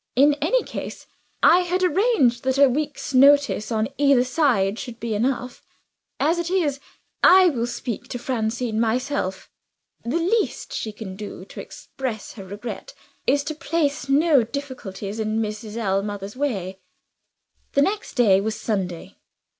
"In 0.15 0.33
any 0.41 0.63
case, 0.63 1.05
I 1.43 1.59
had 1.59 1.83
arranged 1.83 2.43
that 2.43 2.57
a 2.57 2.67
week's 2.67 3.13
notice 3.13 3.71
on 3.71 3.87
either 3.99 4.23
side 4.23 4.79
should 4.79 4.99
be 4.99 5.13
enough. 5.13 5.61
As 6.19 6.39
it 6.39 6.49
is, 6.49 6.79
I 7.23 7.49
will 7.49 7.67
speak 7.67 8.07
to 8.07 8.17
Francine 8.17 8.79
myself. 8.79 9.47
The 10.03 10.17
least 10.17 10.73
she 10.73 10.91
can 10.91 11.15
do, 11.15 11.45
to 11.45 11.59
express 11.61 12.33
her 12.33 12.43
regret, 12.43 12.95
is 13.27 13.43
to 13.43 13.53
place 13.53 14.09
no 14.09 14.41
difficulties 14.41 15.19
in 15.19 15.37
Mrs. 15.39 15.77
Ellmother's 15.77 16.35
way." 16.35 16.79
The 17.73 17.83
next 17.83 18.15
day 18.15 18.41
was 18.41 18.59
Sunday. 18.59 19.17